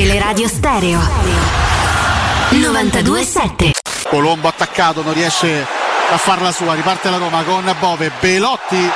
Teleradio 0.00 0.48
Stereo 0.48 0.98
927. 2.48 3.72
Colombo 4.08 4.48
attaccato, 4.48 5.02
non 5.02 5.12
riesce 5.12 5.66
a 6.10 6.16
farla 6.16 6.52
sua, 6.52 6.72
riparte 6.72 7.10
la 7.10 7.18
Roma 7.18 7.42
con 7.42 7.70
Bove, 7.78 8.10
Belotti 8.18 8.90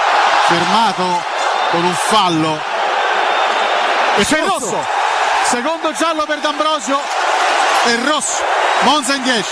fermato 0.46 1.22
con 1.72 1.85
un 1.85 1.93
fallo. 1.93 2.59
E 4.17 4.25
c'è 4.25 4.38
il 4.38 4.46
rosso. 4.46 4.82
Secondo 5.45 5.93
giallo 5.93 6.25
per 6.25 6.38
D'Ambrosio 6.38 6.98
e 7.84 7.96
rosso. 7.96 8.43
Monza 8.84 9.14
in 9.14 9.25
10. 9.25 9.45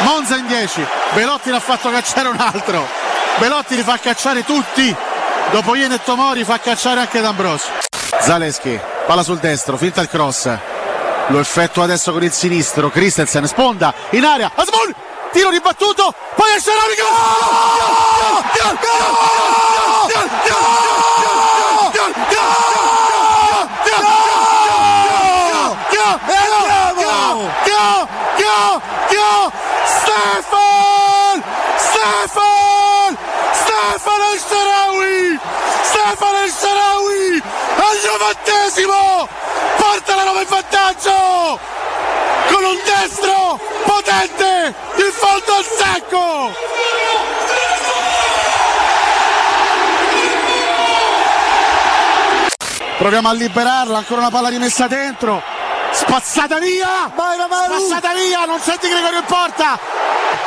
Monza 0.00 0.36
in 0.36 0.46
10. 0.46 0.86
Belotti 1.14 1.48
l'ha 1.48 1.60
fatto 1.60 1.90
cacciare 1.90 2.28
un 2.28 2.38
altro. 2.38 2.86
Belotti 3.38 3.76
li 3.76 3.82
fa 3.82 3.98
cacciare 3.98 4.44
tutti. 4.44 4.94
Dopo 5.52 5.74
Iene 5.74 5.94
e 5.94 6.02
Tomori 6.02 6.44
fa 6.44 6.60
cacciare 6.60 7.00
anche 7.00 7.22
D'Ambrosio. 7.22 7.72
Zaleschi, 8.20 8.78
palla 9.06 9.22
sul 9.22 9.38
destro, 9.38 9.76
finta 9.76 10.00
il 10.00 10.08
cross. 10.08 10.50
Lo 11.28 11.38
effettua 11.38 11.84
adesso 11.84 12.12
con 12.12 12.22
il 12.22 12.32
sinistro. 12.32 12.90
Christensen 12.90 13.46
sponda 13.46 13.94
in 14.10 14.24
aria. 14.24 14.50
Asmul! 14.54 14.94
Tiro 15.32 15.50
ribattuto. 15.50 16.14
Poi 16.34 16.54
esce 16.54 16.70
Stefan! 29.86 31.42
Stefan! 31.78 33.18
Stefan 33.52 34.20
El 34.30 34.38
Sharawi! 34.38 35.38
Stefan 35.82 36.36
El 36.36 36.50
Sharawi! 36.50 37.42
Al 38.14 38.20
novantesimo! 38.20 39.28
Porta 39.76 40.14
la 40.14 40.22
Roma 40.22 40.40
in 40.42 40.46
vantaggio! 40.48 41.58
Con 42.48 42.64
un 42.64 42.78
destro 42.84 43.60
potente! 43.84 44.72
Il 44.96 45.12
fondo 45.12 45.54
al 45.54 45.64
secco! 45.64 46.54
Proviamo 52.98 53.28
a 53.28 53.32
liberarla, 53.32 53.98
ancora 53.98 54.20
una 54.20 54.30
palla 54.30 54.48
rimessa 54.48 54.86
dentro. 54.86 55.42
Spazzata 55.90 56.58
via! 56.58 57.10
Vai 57.16 57.36
Romelu! 57.36 57.84
Spazzata 57.84 58.14
via! 58.14 58.44
Non 58.44 58.60
senti 58.60 58.88
Gregorio 58.88 59.18
in 59.18 59.24
porta! 59.24 59.76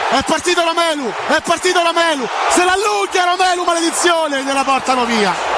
È 0.09 0.23
partito 0.23 0.63
Romelu! 0.63 1.13
È 1.27 1.41
partito 1.41 1.81
Romelu! 1.83 2.25
Se 2.49 2.63
la 2.63 2.71
allunga 2.71 3.25
Romelu, 3.25 3.63
maledizione! 3.65 4.43
Gliela 4.43 4.63
portano 4.63 5.03
via! 5.03 5.57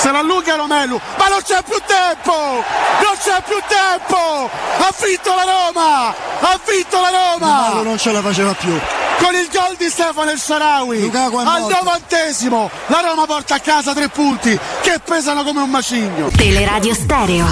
Se 0.00 0.10
la 0.10 0.20
allunga 0.20 0.54
Romelu! 0.56 0.98
Ma 1.18 1.26
non 1.28 1.40
c'è 1.44 1.62
più 1.62 1.76
tempo! 1.86 2.32
Non 2.32 3.16
c'è 3.22 3.42
più 3.46 3.56
tempo! 3.68 4.48
Ha 4.78 4.94
vinto 5.04 5.34
la 5.34 5.42
Roma! 5.42 6.08
Ha 6.40 6.60
vinto 6.66 7.00
la 7.00 7.10
Roma! 7.10 7.68
Malo 7.68 7.82
non 7.82 7.98
ce 7.98 8.10
la 8.10 8.22
faceva 8.22 8.54
più. 8.54 8.72
con 9.18 9.34
il 9.34 9.48
gol 9.52 9.76
di 9.76 9.90
Stefano 9.90 10.30
El 10.30 10.40
è 10.40 11.18
al 11.18 11.66
novantesimo 11.68 12.70
la 12.86 13.00
Roma 13.04 13.26
porta 13.26 13.56
a 13.56 13.58
casa 13.58 13.92
tre 13.92 14.08
punti 14.08 14.58
che 14.80 15.00
pesano 15.04 15.42
come 15.44 15.60
un 15.60 15.68
macigno 15.68 16.30
Teleradio 16.34 16.94
Stereo 16.94 17.44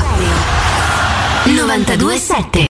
927. 1.44 2.66